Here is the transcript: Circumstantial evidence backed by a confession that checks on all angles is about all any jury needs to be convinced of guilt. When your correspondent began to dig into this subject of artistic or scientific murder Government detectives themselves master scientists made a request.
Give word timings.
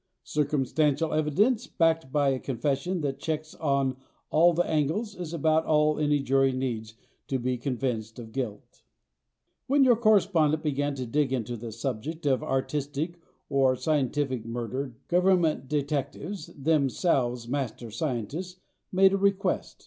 Circumstantial 0.23 1.13
evidence 1.13 1.67
backed 1.67 2.11
by 2.11 2.29
a 2.29 2.39
confession 2.39 3.01
that 3.01 3.19
checks 3.19 3.53
on 3.53 3.97
all 4.31 4.59
angles 4.63 5.13
is 5.15 5.31
about 5.31 5.63
all 5.65 5.99
any 5.99 6.19
jury 6.21 6.51
needs 6.51 6.95
to 7.27 7.37
be 7.37 7.55
convinced 7.55 8.17
of 8.17 8.31
guilt. 8.31 8.81
When 9.67 9.83
your 9.83 9.95
correspondent 9.95 10.63
began 10.63 10.95
to 10.95 11.05
dig 11.05 11.31
into 11.31 11.55
this 11.55 11.79
subject 11.79 12.25
of 12.25 12.41
artistic 12.41 13.19
or 13.47 13.75
scientific 13.75 14.43
murder 14.43 14.95
Government 15.07 15.67
detectives 15.67 16.47
themselves 16.47 17.47
master 17.47 17.91
scientists 17.91 18.59
made 18.91 19.13
a 19.13 19.17
request. 19.17 19.77